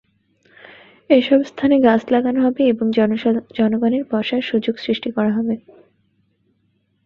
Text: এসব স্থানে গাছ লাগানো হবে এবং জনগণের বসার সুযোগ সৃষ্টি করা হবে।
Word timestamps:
এসব 1.09 1.39
স্থানে 1.43 1.75
গাছ 1.79 2.01
লাগানো 2.11 2.39
হবে 2.41 2.61
এবং 2.63 2.85
জনগণের 3.57 4.03
বসার 4.11 4.41
সুযোগ 4.41 4.75
সৃষ্টি 4.77 5.09
করা 5.11 5.31
হবে। 5.33 5.55